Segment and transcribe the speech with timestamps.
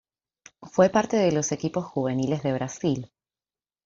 [0.63, 3.11] Fue parte de los equipos juveniles de Brasil.